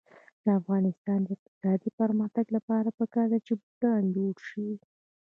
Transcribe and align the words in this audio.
د 0.45 0.47
افغانستان 0.59 1.19
د 1.23 1.27
اقتصادي 1.35 1.89
پرمختګ 1.99 2.45
لپاره 2.57 2.89
پکار 2.99 3.25
ده 3.31 3.39
چې 3.45 3.53
بوټان 3.61 4.03
جوړ 4.15 4.35
شي. 4.49 4.69